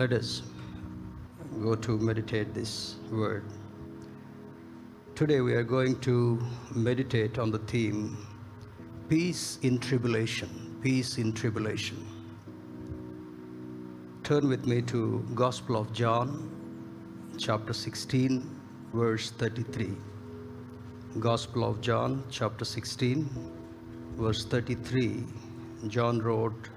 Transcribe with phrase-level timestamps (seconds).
[0.00, 0.40] Let us
[1.62, 3.44] go to meditate this word.
[5.14, 6.40] Today we are going to
[6.74, 8.16] meditate on the theme
[9.10, 10.78] Peace in Tribulation.
[10.80, 11.98] Peace in Tribulation.
[14.22, 16.48] Turn with me to Gospel of John,
[17.36, 18.58] chapter 16,
[18.94, 19.90] verse 33.
[21.18, 23.28] Gospel of John, chapter 16,
[24.16, 25.24] verse 33.
[25.88, 26.70] John wrote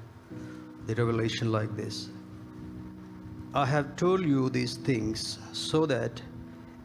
[0.88, 2.10] the revelation like this
[3.56, 6.20] I have told you these things so that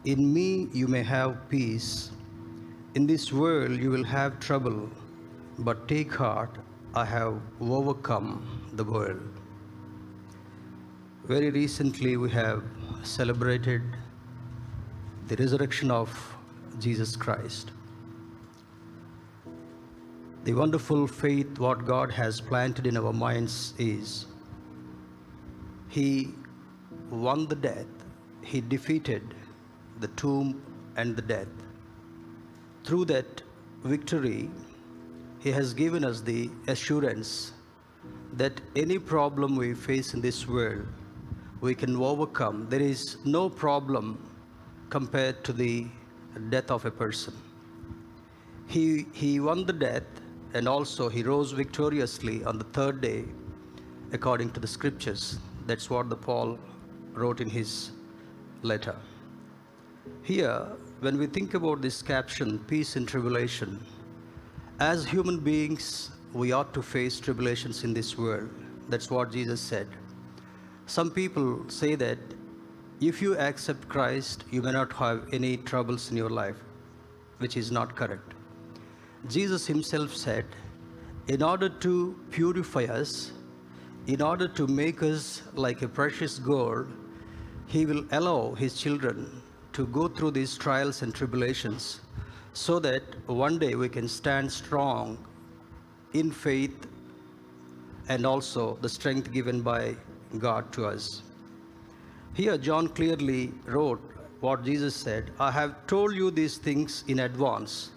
[0.05, 2.11] in me you may have peace.
[2.93, 4.87] In this world you will have trouble,
[5.57, 6.59] but take heart,
[6.93, 9.19] I have overcome the world.
[11.23, 12.61] Very recently we have
[13.01, 13.81] celebrated
[15.27, 16.35] the resurrection of
[16.79, 17.71] Jesus Christ.
[20.43, 24.27] The wonderful faith what God has planted in our minds is
[25.87, 26.35] He
[27.09, 27.87] won the death,
[28.43, 29.35] He defeated
[29.99, 30.61] the tomb
[30.95, 31.47] and the death.
[32.83, 33.41] Through that
[33.83, 34.49] victory,
[35.39, 37.53] He has given us the assurance
[38.33, 40.85] that any problem we face in this world,
[41.61, 42.67] we can overcome.
[42.69, 44.29] There is no problem
[44.89, 45.87] compared to the
[46.49, 47.33] death of a person.
[48.67, 50.03] He, he won the death
[50.53, 53.25] and also he rose victoriously on the third day
[54.11, 55.39] according to the scriptures.
[55.65, 56.57] That's what the Paul
[57.13, 57.91] wrote in his
[58.61, 58.95] letter.
[60.23, 60.67] Here,
[60.99, 63.83] when we think about this caption, peace in tribulation,
[64.79, 68.49] as human beings, we ought to face tribulations in this world.
[68.89, 69.87] That's what Jesus said.
[70.85, 72.17] Some people say that
[73.01, 76.57] if you accept Christ, you may not have any troubles in your life,
[77.37, 78.33] which is not correct.
[79.27, 80.45] Jesus himself said,
[81.27, 83.31] in order to purify us,
[84.07, 86.87] in order to make us like a precious gold,
[87.69, 89.41] he will allow his children
[89.73, 92.01] to go through these trials and tribulations
[92.53, 95.17] so that one day we can stand strong
[96.13, 96.87] in faith
[98.07, 99.95] and also the strength given by
[100.39, 101.21] God to us.
[102.33, 104.01] Here, John clearly wrote
[104.39, 107.91] what Jesus said I have told you these things in advance.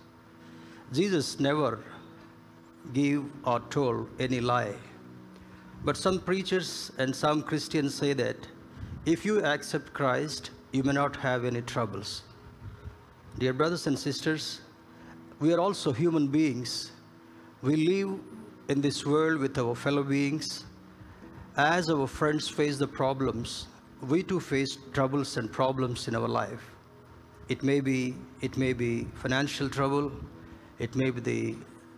[0.92, 1.82] Jesus never
[2.92, 4.74] gave or told any lie.
[5.82, 8.36] But some preachers and some Christians say that
[9.04, 12.22] if you accept Christ, you may not have any troubles.
[13.38, 14.60] Dear brothers and sisters,
[15.40, 16.92] we are also human beings.
[17.62, 18.20] We live
[18.68, 20.64] in this world with our fellow beings.
[21.56, 23.66] As our friends face the problems,
[24.02, 26.70] we too face troubles and problems in our life.
[27.48, 30.12] It may be, it may be financial trouble,
[30.78, 31.56] it may be the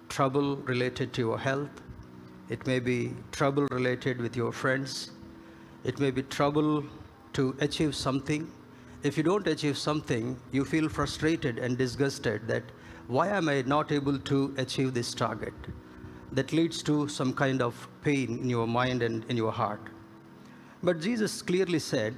[0.08, 1.82] trouble related to your health,
[2.48, 5.10] it may be trouble related with your friends,
[5.84, 6.82] it may be trouble
[7.34, 8.50] to achieve something.
[9.02, 12.62] If you don't achieve something, you feel frustrated and disgusted that
[13.06, 15.52] why am I not able to achieve this target?
[16.32, 19.80] That leads to some kind of pain in your mind and in your heart.
[20.82, 22.16] But Jesus clearly said,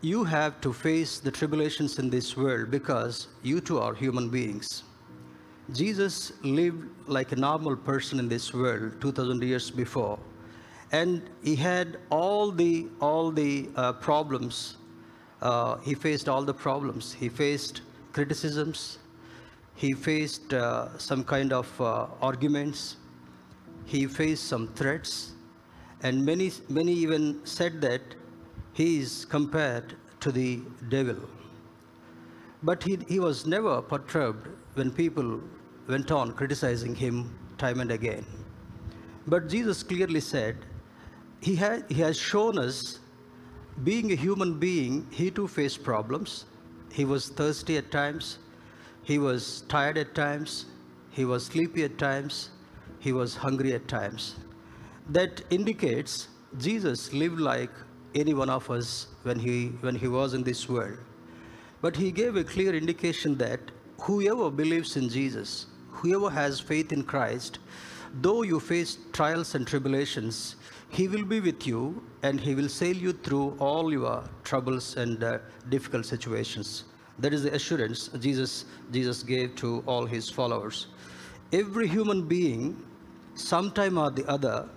[0.00, 4.84] You have to face the tribulations in this world because you too are human beings.
[5.72, 10.18] Jesus lived like a normal person in this world 2000 years before
[10.92, 14.76] and he had all the all the uh, problems
[15.42, 17.12] uh, he faced all the problems.
[17.12, 17.82] He faced
[18.12, 18.98] criticisms.
[19.74, 22.96] He faced uh, some kind of uh, arguments.
[23.84, 25.32] He faced some threats.
[26.04, 28.02] And many many even said that
[28.72, 31.16] he is compared to the devil.
[32.62, 35.40] But he, he was never perturbed when people
[35.88, 38.24] went on criticizing him time and again.
[39.26, 40.56] But Jesus clearly said,
[41.42, 41.56] he,
[41.88, 43.00] he has shown us,
[43.82, 46.44] being a human being, he too faced problems.
[46.92, 48.38] He was thirsty at times,
[49.02, 50.66] he was tired at times,
[51.10, 52.50] he was sleepy at times,
[53.00, 54.36] he was hungry at times.
[55.08, 57.70] That indicates Jesus lived like
[58.14, 60.98] any one of us when he, when he was in this world.
[61.80, 63.58] But he gave a clear indication that
[64.00, 67.58] whoever believes in Jesus, whoever has faith in Christ,
[68.20, 70.56] though you face trials and tribulations,
[70.92, 75.24] he will be with you and he will sail you through all your troubles and
[75.24, 75.38] uh,
[75.70, 76.84] difficult situations.
[77.18, 80.88] That is the assurance Jesus, Jesus gave to all his followers.
[81.50, 82.84] Every human being,
[83.34, 84.68] sometime or the other,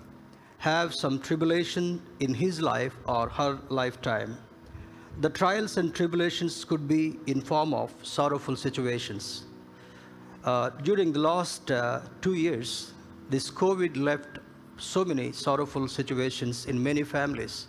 [0.59, 4.37] have some tribulation in his life or her lifetime.
[5.19, 9.45] The trials and tribulations could be in form of sorrowful situations.
[10.45, 12.93] Uh, during the last uh, two years,
[13.29, 14.39] this COVID left
[14.77, 17.67] so many sorrowful situations in many families.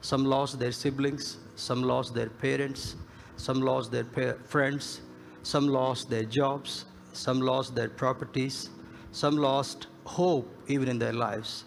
[0.00, 2.96] Some lost their siblings, some lost their parents,
[3.36, 4.04] some lost their
[4.44, 5.00] friends,
[5.42, 8.70] some lost their jobs, some lost their properties,
[9.12, 11.64] some lost hope even in their lives.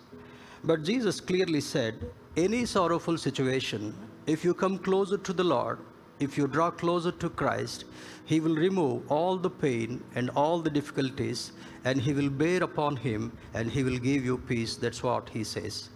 [0.63, 1.95] But Jesus clearly said,
[2.37, 3.93] any sorrowful situation,
[4.27, 5.79] if you come closer to the Lord,
[6.21, 7.85] if you draw closer to Christ,
[8.25, 11.51] He will remove all the pain and all the difficulties,
[11.83, 14.75] and He will bear upon Him, and He will give you peace.
[14.75, 15.89] That's what He says.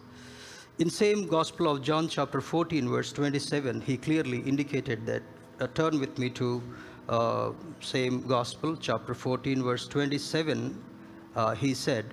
[0.80, 5.24] In same Gospel of John, chapter 14, verse 27, He clearly indicated that.
[5.62, 6.62] Uh, turn with me to
[7.07, 10.83] uh, same Gospel, chapter 14, verse 27.
[11.36, 12.06] Uh, he said,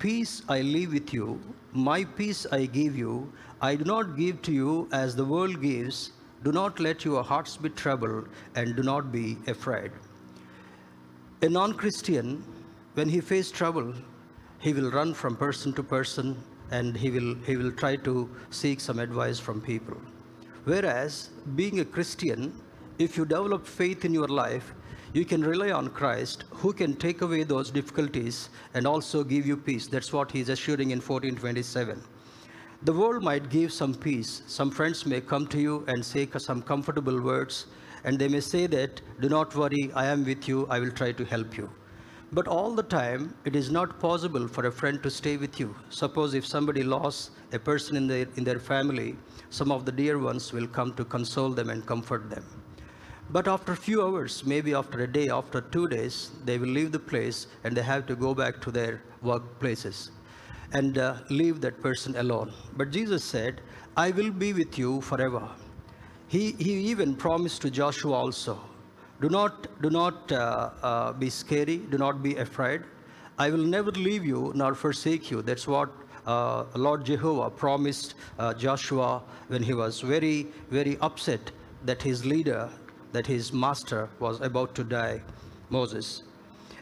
[0.00, 1.40] Peace I leave with you,
[1.72, 3.32] my peace I give you.
[3.60, 6.10] I do not give to you as the world gives.
[6.42, 9.92] Do not let your hearts be troubled, and do not be afraid.
[11.42, 12.44] A non Christian,
[12.94, 13.94] when he faces trouble,
[14.58, 16.36] he will run from person to person
[16.70, 19.96] and he will, he will try to seek some advice from people.
[20.64, 22.52] Whereas, being a Christian,
[22.98, 24.72] if you develop faith in your life,
[25.12, 29.56] you can rely on Christ who can take away those difficulties and also give you
[29.56, 29.86] peace.
[29.86, 32.02] That's what he's assuring in 1427.
[32.84, 34.42] The world might give some peace.
[34.48, 37.66] Some friends may come to you and say some comfortable words,
[38.02, 41.12] and they may say that, Do not worry, I am with you, I will try
[41.12, 41.70] to help you.
[42.32, 45.76] But all the time, it is not possible for a friend to stay with you.
[45.90, 49.16] Suppose if somebody lost a person in their, in their family,
[49.50, 52.44] some of the dear ones will come to console them and comfort them.
[53.30, 56.90] But after a few hours, maybe after a day, after two days, they will leave
[56.90, 60.10] the place and they have to go back to their workplaces
[60.72, 62.52] and uh, leave that person alone.
[62.76, 63.60] But Jesus said,
[63.96, 65.48] I will be with you forever.
[66.28, 68.58] He, he even promised to Joshua also,
[69.20, 72.82] do not, do not uh, uh, be scary, do not be afraid.
[73.38, 75.42] I will never leave you nor forsake you.
[75.42, 75.90] That's what
[76.26, 81.50] uh, Lord Jehovah promised uh, Joshua when he was very, very upset
[81.84, 82.70] that his leader,
[83.12, 85.20] that his master was about to die,
[85.70, 86.22] Moses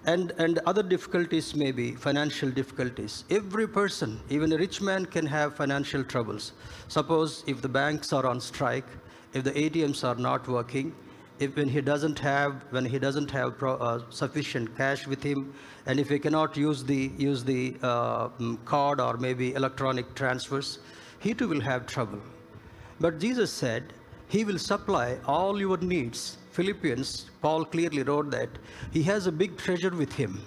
[0.06, 3.24] and, and other difficulties may be financial difficulties.
[3.30, 6.52] Every person, even a rich man, can have financial troubles.
[6.88, 8.86] Suppose if the banks are on strike,
[9.34, 10.94] if the ATMs are not working,
[11.38, 15.54] if when he doesn't have when he doesn't have pro, uh, sufficient cash with him,
[15.86, 20.80] and if he cannot use the use the uh, mm, card or maybe electronic transfers,
[21.18, 22.20] he too will have trouble.
[23.00, 23.94] But Jesus said,
[24.28, 28.50] He will supply all your needs Philippians, Paul clearly wrote that
[28.92, 30.42] he has a big treasure with him.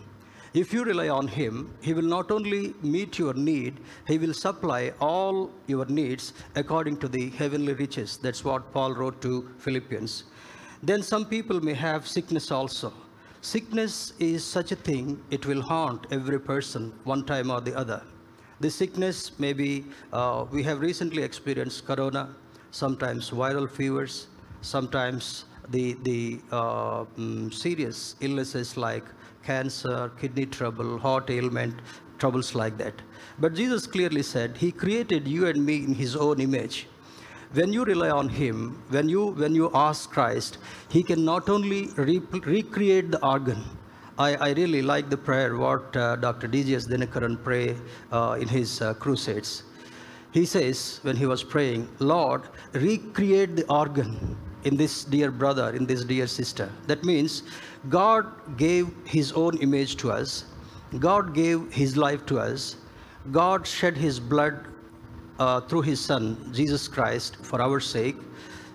[0.53, 4.93] If you rely on him, he will not only meet your need, he will supply
[5.01, 8.17] all your needs according to the heavenly riches.
[8.17, 10.25] That's what Paul wrote to Philippians.
[10.83, 12.93] Then some people may have sickness also.
[13.41, 18.03] Sickness is such a thing, it will haunt every person one time or the other.
[18.59, 22.35] The sickness may be, uh, we have recently experienced corona,
[22.69, 24.27] sometimes viral fevers,
[24.61, 29.03] sometimes the, the uh, mm, serious illnesses like
[29.43, 31.75] cancer, kidney trouble, heart ailment,
[32.17, 32.93] troubles like that.
[33.39, 36.87] But Jesus clearly said, He created you and me in His own image.
[37.53, 40.57] When you rely on Him, when you, when you ask Christ,
[40.89, 43.63] He can not only re- recreate the organ,
[44.17, 46.47] I, I, really like the prayer what uh, Dr.
[46.47, 46.85] D.G.S.
[46.85, 47.75] Dinakaran pray
[48.11, 49.63] uh, in his uh, crusades.
[50.31, 52.43] He says when he was praying, Lord,
[52.73, 56.71] recreate the organ in this dear brother, in this dear sister.
[56.87, 57.43] That means
[57.89, 60.45] God gave His own image to us,
[60.99, 62.75] God gave His life to us,
[63.31, 64.67] God shed His blood
[65.39, 68.15] uh, through His Son, Jesus Christ, for our sake.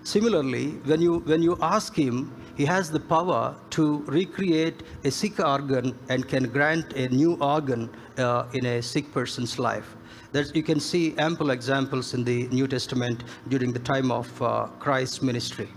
[0.03, 5.39] Similarly, when you, when you ask Him, He has the power to recreate a sick
[5.39, 9.95] organ and can grant a new organ uh, in a sick person's life.
[10.31, 14.67] There's, you can see ample examples in the New Testament during the time of uh,
[14.79, 15.69] Christ's ministry.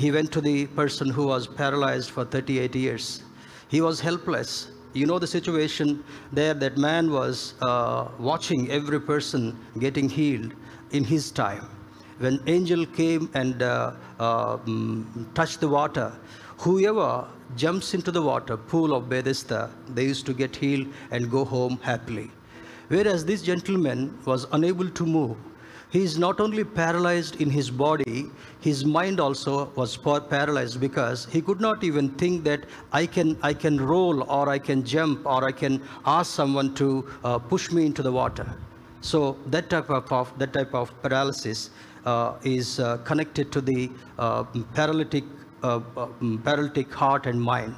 [0.00, 3.22] He went to the person who was paralyzed for 38 years.
[3.68, 4.68] He was helpless.
[4.94, 6.02] You know the situation
[6.32, 10.54] there, that man was uh, watching every person getting healed
[10.92, 11.68] in his time.
[12.16, 14.56] When angel came and uh, uh,
[15.34, 16.10] touched the water,
[16.56, 21.44] whoever jumps into the water pool of Bethesda, they used to get healed and go
[21.44, 22.30] home happily.
[22.88, 25.36] Whereas this gentleman was unable to move.
[25.90, 28.30] He is not only paralyzed in his body,
[28.60, 33.54] his mind also was paralyzed because he could not even think that I can, I
[33.54, 37.86] can roll or I can jump or I can ask someone to uh, push me
[37.86, 38.46] into the water.
[39.00, 41.70] So that type of, that type of paralysis
[42.06, 44.44] uh, is uh, connected to the uh,
[44.74, 45.24] paralytic,
[45.64, 46.06] uh, uh,
[46.44, 47.74] paralytic heart and mind.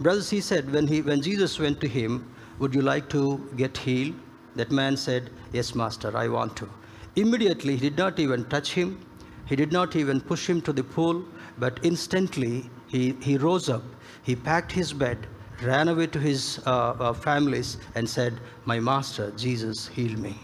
[0.00, 3.76] Brothers, he said when, he, when Jesus went to him, would you like to get
[3.78, 4.14] healed?
[4.54, 6.68] That man said, Yes, master, I want to.
[7.18, 9.04] Immediately, he did not even touch him,
[9.46, 11.24] he did not even push him to the pool,
[11.58, 13.82] but instantly he, he rose up,
[14.22, 15.26] he packed his bed,
[15.62, 20.36] ran away to his uh, uh, families, and said, My master, Jesus, heal me.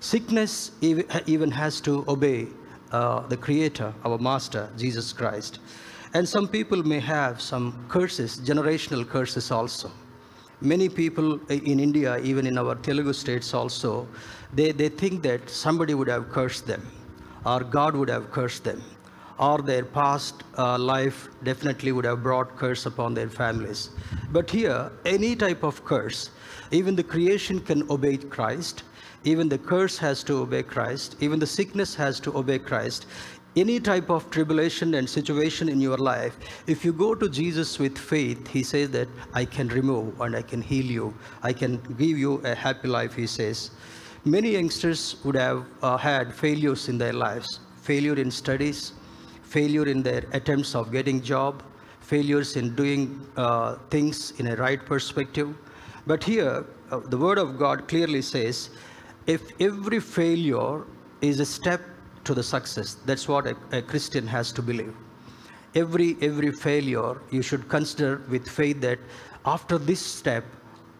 [0.00, 2.48] Sickness even has to obey
[2.90, 5.60] uh, the Creator, our Master, Jesus Christ.
[6.12, 9.90] And some people may have some curses, generational curses also.
[10.62, 14.06] Many people in India, even in our Telugu states also,
[14.52, 16.86] they, they think that somebody would have cursed them,
[17.44, 18.80] or God would have cursed them,
[19.40, 23.90] or their past uh, life definitely would have brought curse upon their families.
[24.30, 26.30] But here, any type of curse,
[26.70, 28.84] even the creation can obey Christ,
[29.24, 33.06] even the curse has to obey Christ, even the sickness has to obey Christ.
[33.54, 37.98] Any type of tribulation and situation in your life, if you go to Jesus with
[37.98, 41.14] faith, He says that I can remove and I can heal you.
[41.42, 43.70] I can give you a happy life, He says.
[44.24, 48.92] Many youngsters would have uh, had failures in their lives failure in studies,
[49.42, 51.62] failure in their attempts of getting job,
[52.00, 55.54] failures in doing uh, things in a right perspective.
[56.06, 58.70] But here, uh, the Word of God clearly says
[59.26, 60.84] if every failure
[61.20, 61.80] is a step
[62.24, 64.94] to the success, that's what a, a Christian has to believe.
[65.74, 68.98] Every, every failure, you should consider with faith that
[69.46, 70.44] after this step,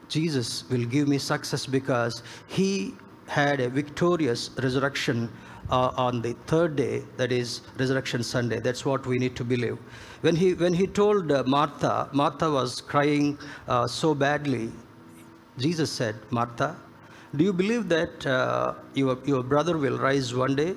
[0.08, 2.94] Jesus will give me success because he
[3.26, 5.30] had a victorious resurrection
[5.70, 8.58] uh, on the third day, that is Resurrection Sunday.
[8.60, 9.78] That's what we need to believe.
[10.20, 13.38] When he, when he told uh, Martha, Martha was crying
[13.68, 14.70] uh, so badly,
[15.58, 16.76] Jesus said, Martha,
[17.36, 20.76] do you believe that uh, your, your brother will rise one day?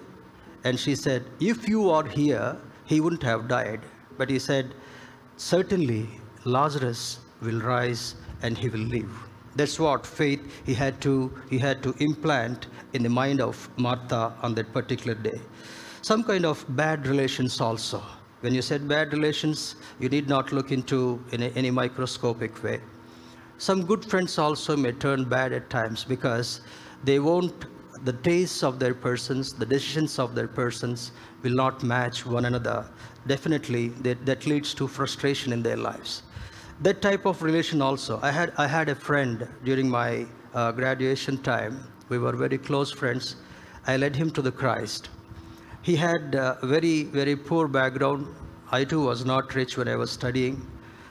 [0.66, 3.82] And she said, If you are here, he wouldn't have died.
[4.18, 4.74] But he said,
[5.38, 6.10] Certainly,
[6.44, 9.12] Lazarus will rise and he will live.
[9.56, 14.34] That's what faith he had to, he had to implant in the mind of Martha
[14.42, 15.40] on that particular day.
[16.02, 18.04] Some kind of bad relations also.
[18.42, 22.82] When you said bad relations, you need not look into in any microscopic way.
[23.58, 26.62] Some good friends also may turn bad at times because
[27.04, 27.66] they won't,
[28.06, 32.86] the tastes of their persons, the decisions of their persons will not match one another.
[33.26, 36.22] Definitely, that, that leads to frustration in their lives.
[36.82, 38.20] That type of relation also.
[38.22, 41.84] I had, I had a friend during my uh, graduation time.
[42.10, 43.38] We were very close friends.
[43.88, 45.10] I led him to the Christ.
[45.82, 48.28] He had a very, very poor background.
[48.72, 50.66] I too was not rich when I was studying.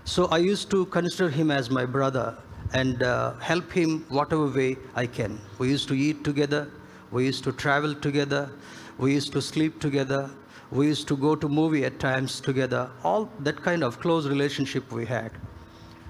[0.04, 2.36] So I used to consider him as my brother
[2.72, 5.40] and uh, help him whatever way I can.
[5.58, 6.70] We used to eat together.
[7.14, 8.50] We used to travel together.
[8.98, 10.28] We used to sleep together.
[10.72, 12.90] We used to go to movie at times together.
[13.04, 15.30] All that kind of close relationship we had.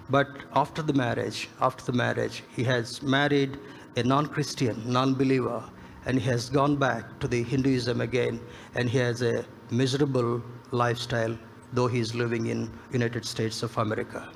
[0.08, 3.58] But after the marriage, after the marriage, he has married
[3.96, 5.62] a non-Christian, non-believer,
[6.06, 8.40] and he has gone back to the Hinduism again,
[8.74, 11.36] and he has a miserable lifestyle
[11.74, 14.28] though he is living in United States of America.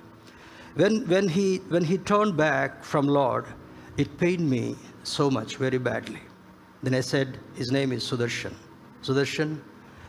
[0.74, 3.46] When, when, he, when he turned back from Lord,
[3.96, 6.20] it pained me so much, very badly.
[6.82, 8.54] Then I said, his name is Sudarshan.
[9.02, 9.60] Sudarshan,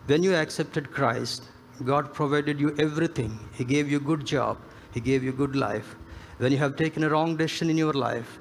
[0.05, 1.49] when you accepted Christ,
[1.83, 3.39] God provided you everything.
[3.53, 4.57] He gave you a good job.
[4.93, 5.95] He gave you good life.
[6.37, 8.39] When you have taken a wrong decision in your life,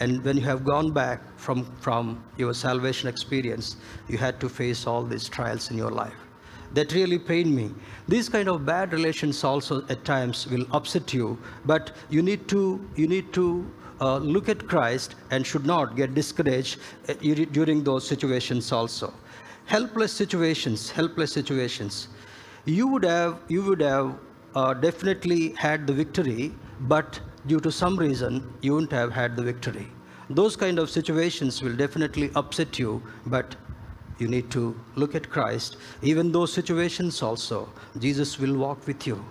[0.00, 3.76] and when you have gone back from, from your salvation experience,
[4.08, 6.26] you had to face all these trials in your life
[6.74, 7.70] that really pained me.
[8.08, 12.86] These kind of bad relations also at times will upset you, but you need to,
[12.96, 18.06] you need to uh, look at Christ and should not get discouraged uh, during those
[18.06, 19.12] situations also.
[19.66, 22.08] Helpless situations, helpless situations.
[22.64, 24.16] You would have, you would have
[24.54, 29.42] uh, definitely had the victory, but due to some reason, you wouldn't have had the
[29.42, 29.88] victory.
[30.30, 33.54] Those kind of situations will definitely upset you, but
[34.18, 35.76] you need to look at Christ.
[36.02, 39.24] Even those situations also, Jesus will walk with you.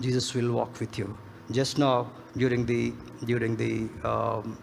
[0.00, 1.16] Jesus will walk with you.
[1.50, 2.92] Just now, during the
[3.24, 4.58] during the um,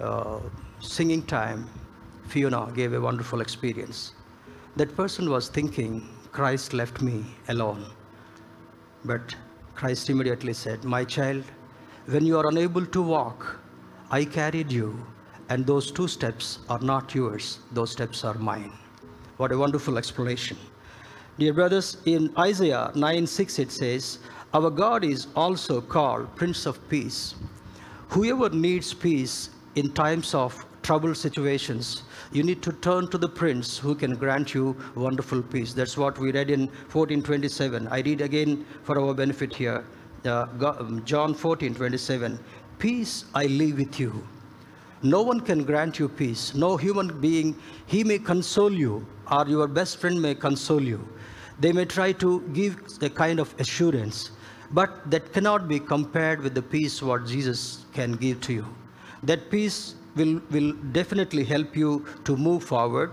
[0.00, 0.40] uh,
[0.80, 1.68] singing time,
[2.28, 4.12] Fiona gave a wonderful experience.
[4.76, 7.86] That person was thinking, Christ left me alone.
[9.04, 9.34] But
[9.74, 11.44] Christ immediately said, My child,
[12.06, 13.58] when you are unable to walk,
[14.10, 15.06] I carried you,
[15.48, 18.72] and those two steps are not yours, those steps are mine.
[19.36, 20.56] What a wonderful explanation.
[21.38, 24.18] Dear brothers, in Isaiah 9 6 it says,
[24.56, 27.34] Our God is also called Prince of Peace.
[28.08, 33.76] Whoever needs peace in times of troubled situations, you need to turn to the Prince
[33.76, 35.74] who can grant you wonderful peace.
[35.74, 37.86] That's what we read in 1427.
[37.88, 39.84] I read again for our benefit here.
[40.24, 40.46] Uh,
[41.04, 42.40] John 14 27.
[42.78, 44.26] Peace I leave with you.
[45.02, 46.54] No one can grant you peace.
[46.54, 51.06] No human being, he may console you, or your best friend may console you.
[51.60, 54.30] They may try to give a kind of assurance,
[54.70, 58.66] but that cannot be compared with the peace what Jesus can give to you.
[59.22, 63.12] That peace will, will definitely help you to move forward.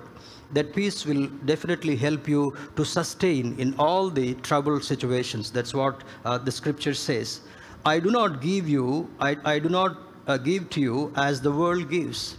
[0.53, 5.51] That peace will definitely help you to sustain in all the troubled situations.
[5.51, 7.41] That's what uh, the scripture says.
[7.85, 11.51] I do not give you, I, I do not uh, give to you as the
[11.51, 12.37] world gives.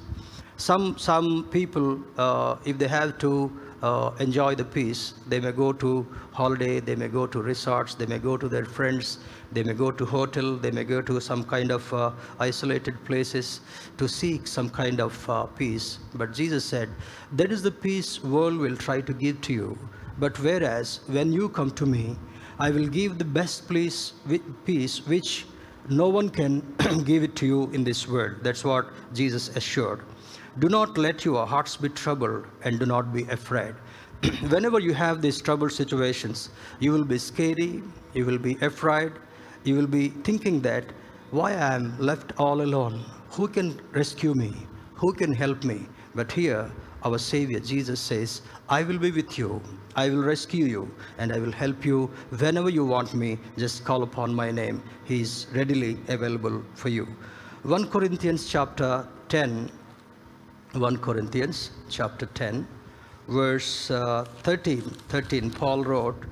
[0.57, 3.53] Some, some people, uh, if they have to
[3.83, 8.07] uh, enjoy the peace, they may go to holiday, they may go to resorts, they
[8.07, 9.19] may go to their friends,
[9.53, 13.61] they may go to hotel, they may go to some kind of uh, isolated places
[13.99, 15.99] to seek some kind of uh, peace.
[16.15, 16.89] But Jesus said,
[17.33, 19.79] that is the peace world will try to give to you.
[20.19, 22.17] But whereas when you come to me,
[22.59, 24.13] I will give the best peace,
[24.65, 25.47] peace which
[25.89, 26.63] no one can
[27.05, 28.37] give it to you in this world.
[28.43, 30.01] That's what Jesus assured.
[30.61, 33.75] Do not let your hearts be troubled and do not be afraid.
[34.49, 37.83] Whenever you have these troubled situations, you will be scary,
[38.13, 39.13] you will be afraid,
[39.65, 40.85] you will be thinking that
[41.33, 43.05] why I am left all alone?
[43.31, 44.55] Who can rescue me?
[44.95, 45.87] Who can help me?
[46.15, 46.71] But here,
[47.03, 49.61] our Savior Jesus says, I will be with you.
[49.97, 53.39] I will rescue you and I will help you whenever you want me.
[53.59, 54.85] Just call upon my name.
[55.05, 57.09] He is readily available for you.
[57.65, 59.71] 1 Corinthians chapter 10,
[60.75, 62.67] 1 Corinthians chapter 10,
[63.29, 64.81] verse uh, 13.
[65.09, 66.25] 13, Paul wrote,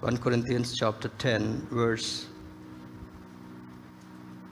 [0.00, 2.26] 1 Corinthians chapter 10, verse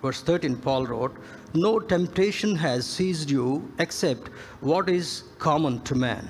[0.03, 1.17] verse 13, Paul wrote,
[1.53, 4.29] No temptation has seized you except
[4.61, 6.29] what is common to man.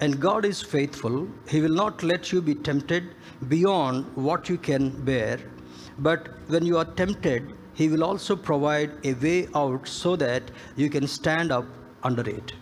[0.00, 1.28] And God is faithful.
[1.46, 3.16] He will not let you be tempted
[3.48, 5.40] beyond what you can bear.
[5.98, 10.42] But when you are tempted, He will also provide a way out so that
[10.74, 11.66] you can stand up
[12.02, 12.52] under it.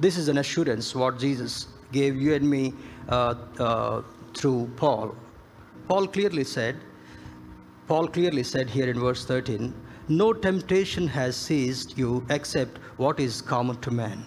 [0.00, 2.74] This is an assurance what Jesus gave you and me
[3.08, 4.02] uh, uh,
[4.34, 5.14] through Paul.
[5.88, 6.76] Paul clearly said,
[7.86, 9.74] Paul clearly said here in verse 13,
[10.08, 14.24] No temptation has seized you except what is common to man.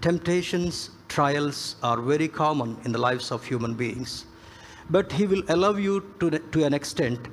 [0.00, 4.26] Temptations, trials are very common in the lives of human beings.
[4.90, 7.28] But He will allow you to, to an extent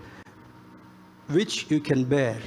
[1.27, 2.37] which you can bear.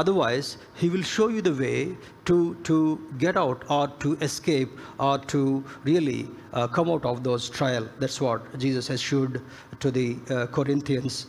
[0.00, 2.76] Otherwise, He will show you the way to, to
[3.18, 7.88] get out or to escape or to really uh, come out of those trials.
[7.98, 9.40] That's what Jesus assured
[9.80, 11.26] to the uh, Corinthians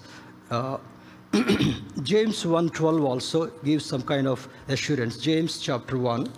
[0.51, 0.77] uh,
[2.03, 5.17] James 1.12 also gives some kind of assurance.
[5.17, 6.31] James chapter 1,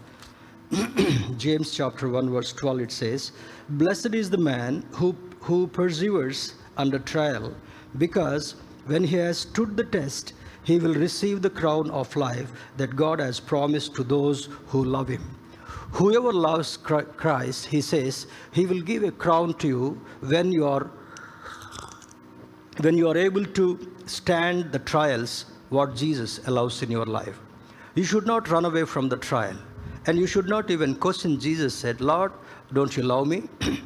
[1.37, 3.31] James chapter 1 verse 12 it says,
[3.69, 7.53] Blessed is the man who, who perseveres under trial,
[7.99, 8.55] because
[8.87, 10.33] when he has stood the test,
[10.69, 15.07] he will receive the crown of life that God has promised to those who love
[15.07, 15.23] him.
[15.93, 20.01] Whoever loves Christ, he says, he will give a crown to you
[20.33, 20.91] when you are
[22.85, 23.65] when you are able to
[24.05, 25.33] stand the trials
[25.69, 27.39] what Jesus allows in your life.
[27.95, 29.57] You should not run away from the trial.
[30.05, 32.31] And you should not even question Jesus said, Lord,
[32.73, 33.49] don't you love me?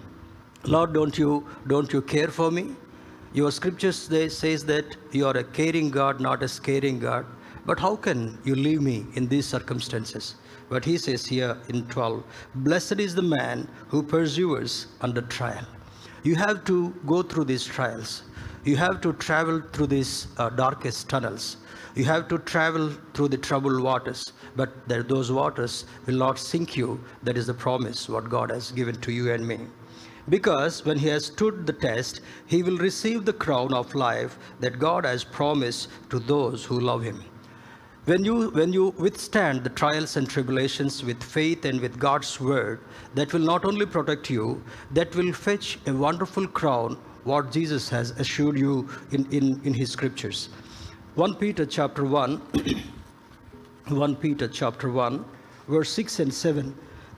[0.66, 2.76] Lord, don't you, don't you care for me?
[3.34, 7.26] Your scriptures they says that you are a caring God, not a scaring God.
[7.66, 10.36] But how can you leave me in these circumstances?
[10.70, 12.24] But he says here in 12,
[12.56, 15.66] Blessed is the man who perseveres under trial.
[16.24, 18.24] You have to go through these trials.
[18.66, 21.58] You have to travel through these uh, darkest tunnels.
[21.96, 26.78] You have to travel through the troubled waters, but there, those waters will not sink
[26.78, 27.04] you.
[27.24, 29.60] That is the promise what God has given to you and me.
[30.30, 34.80] Because when he has stood the test, he will receive the crown of life that
[34.80, 37.24] God has promised to those who love him.
[38.06, 42.82] When you, when you withstand the trials and tribulations with faith and with God's word,
[43.16, 48.12] that will not only protect you, that will fetch a wonderful crown what Jesus has
[48.12, 50.50] assured you in, in, in his scriptures.
[51.16, 52.42] 1 Peter chapter 1,
[53.88, 55.24] 1 Peter chapter 1,
[55.70, 56.76] verse 6 and 7.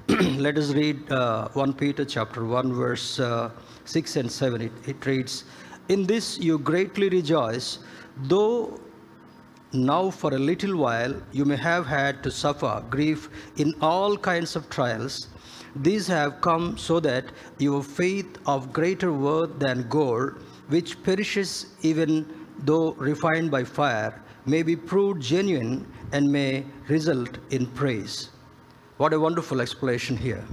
[0.38, 3.50] Let us read uh, 1 Peter chapter 1, verse uh,
[3.86, 4.62] 6 and 7.
[4.62, 5.46] It, it reads,
[5.90, 7.80] In this you greatly rejoice,
[8.24, 8.80] though
[9.74, 14.56] now for a little while you may have had to suffer grief in all kinds
[14.56, 15.28] of trials
[15.76, 17.26] these have come so that
[17.58, 20.36] your faith of greater worth than gold,
[20.70, 22.26] which perishes even
[22.60, 28.30] though refined by fire, may be proved genuine and may result in praise.
[28.98, 30.44] What a wonderful explanation here.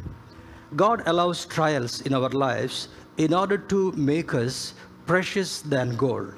[0.74, 4.74] God allows trials in our lives in order to make us
[5.07, 6.35] precious than gold.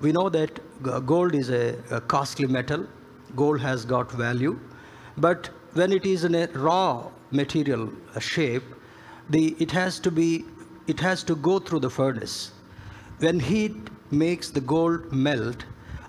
[0.00, 0.60] We know that
[1.06, 2.86] gold is a, a costly metal.
[3.34, 4.58] Gold has got value
[5.16, 7.90] But when it is in a raw material
[8.20, 8.64] shape,
[9.30, 10.44] the, it has to be,
[10.86, 12.52] it has to go through the furnace.
[13.18, 13.76] When heat
[14.10, 15.64] makes the gold melt,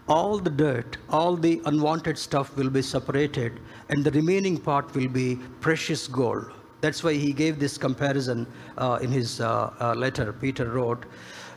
[0.08, 5.08] all the dirt, all the unwanted stuff will be separated, and the remaining part will
[5.08, 6.52] be precious gold.
[6.82, 8.46] That's why he gave this comparison
[8.78, 11.06] uh, in his uh, uh, letter, Peter wrote.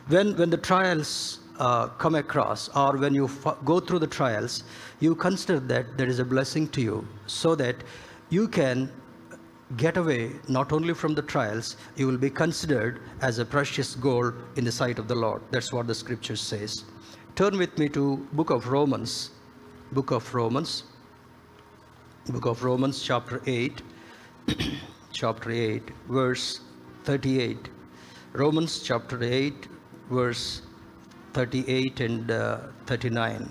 [0.07, 3.29] When, when the trials uh, come across, or when you
[3.65, 4.63] go through the trials,
[4.99, 7.75] you consider that there is a blessing to you, so that
[8.29, 8.89] you can
[9.75, 14.33] get away not only from the trials, you will be considered as a precious gold
[14.55, 15.41] in the sight of the Lord.
[15.51, 16.85] That's what the scripture says.
[17.35, 19.31] Turn with me to book of Romans,
[19.91, 20.83] book of Romans,
[22.29, 23.81] book of Romans chapter 8,
[25.13, 26.59] chapter 8, verse
[27.05, 27.69] 38.
[28.33, 29.67] Romans chapter 8,
[30.09, 30.61] verse
[31.33, 33.49] 38 and uh, 39.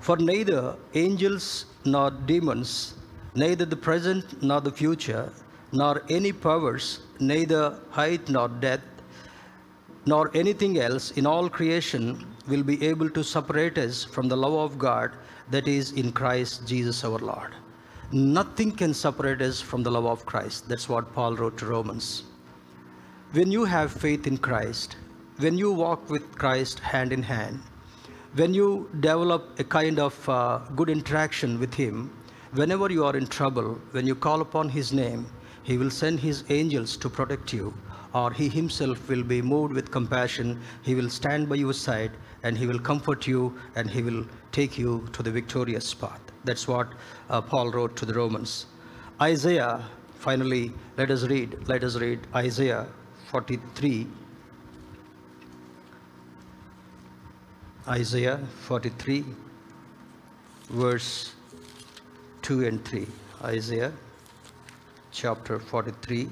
[0.00, 2.94] For neither angels nor demons
[3.34, 5.30] neither the present nor the future,
[5.72, 9.02] nor any powers, neither height nor depth,
[10.06, 14.54] nor anything else in all creation will be able to separate us from the love
[14.54, 15.12] of God
[15.50, 17.54] that is in Christ Jesus our Lord.
[18.10, 20.68] Nothing can separate us from the love of Christ.
[20.68, 22.24] That's what Paul wrote to Romans.
[23.32, 24.96] When you have faith in Christ,
[25.38, 27.60] when you walk with Christ hand in hand,
[28.34, 32.10] when you develop a kind of uh, good interaction with Him,
[32.52, 35.26] Whenever you are in trouble, when you call upon His name,
[35.62, 37.74] He will send His angels to protect you,
[38.14, 40.60] or He Himself will be moved with compassion.
[40.82, 44.78] He will stand by your side and He will comfort you and He will take
[44.78, 46.20] you to the victorious path.
[46.44, 46.88] That's what
[47.28, 48.66] uh, Paul wrote to the Romans.
[49.20, 52.86] Isaiah, finally, let us read, let us read Isaiah
[53.30, 54.06] 43.
[57.88, 59.24] Isaiah 43,
[60.70, 61.34] verse
[62.42, 63.06] 2 and 3.
[63.44, 63.92] Isaiah
[65.10, 66.28] chapter 43,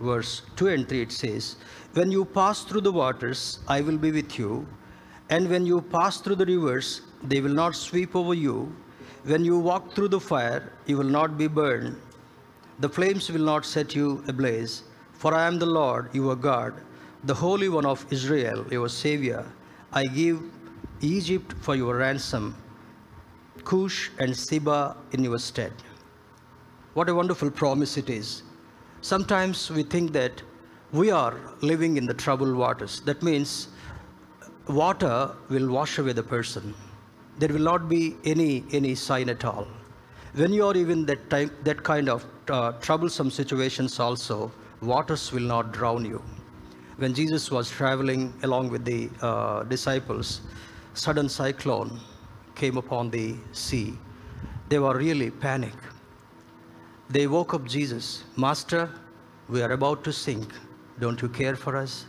[0.00, 1.56] verse 2 and 3, it says,
[1.92, 4.66] When you pass through the waters, I will be with you.
[5.28, 8.74] And when you pass through the rivers, they will not sweep over you.
[9.24, 12.00] When you walk through the fire, you will not be burned.
[12.80, 14.84] The flames will not set you ablaze.
[15.12, 16.74] For I am the Lord, your God,
[17.24, 19.44] the Holy One of Israel, your Savior.
[19.92, 20.42] I give
[21.02, 22.56] Egypt for your ransom
[23.64, 25.72] Cush and Seba in your stead.
[26.94, 28.42] What a wonderful promise it is.
[29.02, 30.42] Sometimes we think that
[30.92, 33.00] we are living in the troubled waters.
[33.00, 33.68] That means
[34.68, 36.74] water will wash away the person.
[37.38, 39.66] There will not be any, any sign at all.
[40.34, 45.42] When you are even that, time, that kind of uh, troublesome situations also, waters will
[45.42, 46.22] not drown you.
[46.98, 50.42] When Jesus was traveling along with the uh, disciples,
[50.92, 51.98] sudden cyclone
[52.54, 53.94] came upon the sea,
[54.68, 55.72] they were really panic.
[57.10, 58.88] They woke up Jesus, Master,
[59.48, 60.54] we are about to sink.
[61.00, 62.04] Don't you care for us?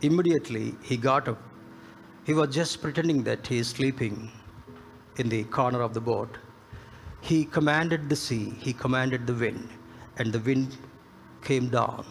[0.00, 1.38] Immediately he got up.
[2.24, 4.30] He was just pretending that he is sleeping
[5.18, 6.38] in the corner of the boat.
[7.20, 9.68] He commanded the sea, he commanded the wind,
[10.16, 10.78] and the wind
[11.44, 12.06] came down,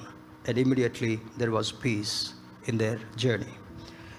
[0.46, 3.56] and immediately there was peace in their journey.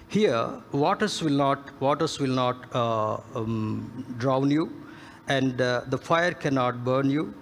[0.09, 4.69] Here, waters will not, waters will not uh, um, drown you,
[5.29, 7.33] and uh, the fire cannot burn you.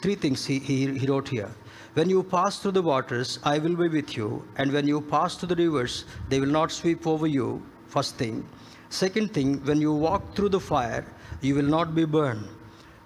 [0.00, 1.50] Three things he, he, he wrote here.
[1.94, 5.36] When you pass through the waters, I will be with you, and when you pass
[5.36, 7.62] through the rivers, they will not sweep over you.
[7.86, 8.46] First thing.
[8.90, 11.04] Second thing, when you walk through the fire,
[11.40, 12.46] you will not be burned.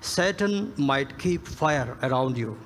[0.00, 2.58] Satan might keep fire around you.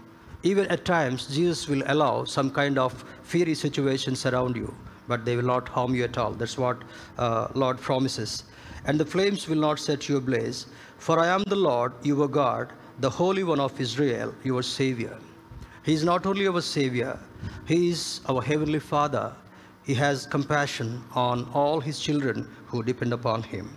[0.43, 4.75] Even at times, Jesus will allow some kind of fiery situations around you
[5.09, 6.33] but they will not harm you at all.
[6.33, 6.83] That's what
[7.19, 8.45] uh, Lord promises.
[8.87, 10.67] And the flames will not set you ablaze.
[10.99, 15.19] For I am the Lord, your God, the Holy One of Israel, your Savior.
[15.85, 17.19] He is not only our Savior,
[17.67, 19.35] He is our Heavenly Father.
[19.85, 23.77] He has compassion on all His children who depend upon Him.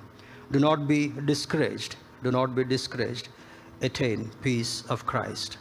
[0.51, 1.95] Do not be discouraged.
[2.23, 3.29] Do not be discouraged.
[3.81, 5.57] Attain peace of Christ.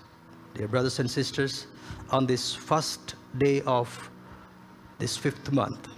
[0.54, 1.66] Dear brothers and sisters,
[2.10, 4.10] on this first day of
[4.98, 5.88] this fifth month,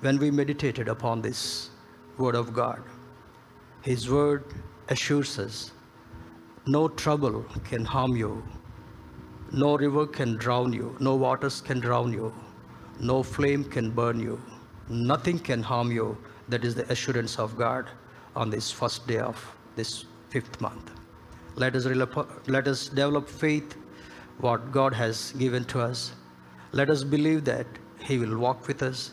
[0.00, 1.70] when we meditated upon this
[2.18, 2.82] Word of God,
[3.82, 4.44] His Word
[4.88, 5.70] assures us
[6.66, 8.42] no trouble can harm you,
[9.52, 12.32] no river can drown you, no waters can drown you,
[13.00, 14.40] no flame can burn you,
[14.88, 16.16] nothing can harm you.
[16.48, 17.88] That is the assurance of God
[18.36, 19.36] on this first day of
[19.76, 20.90] this fifth month.
[21.54, 21.86] Let us,
[22.46, 23.76] let us develop faith,
[24.38, 26.12] what God has given to us
[26.74, 27.66] let us believe that
[28.00, 29.12] He will walk with us.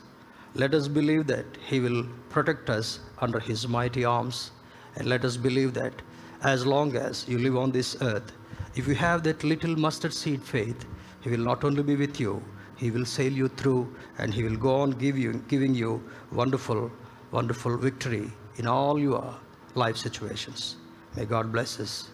[0.55, 4.51] Let us believe that He will protect us under His mighty arms.
[4.95, 6.01] And let us believe that
[6.43, 8.32] as long as you live on this earth.
[8.75, 10.86] If you have that little mustard seed faith,
[11.21, 12.41] He will not only be with you,
[12.78, 16.91] He will sail you through and He will go on give you, giving you wonderful,
[17.32, 19.36] wonderful victory in all your
[19.75, 20.78] life situations.
[21.15, 22.10] May God bless us.